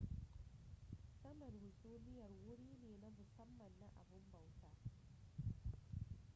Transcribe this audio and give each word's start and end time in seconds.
saman 1.21 1.53
hasumiyar 1.63 2.31
wuri 2.43 2.67
ne 2.81 2.91
na 3.01 3.09
musamman 3.17 3.73
na 3.79 3.87
abun 4.01 4.23
bautan 4.33 4.75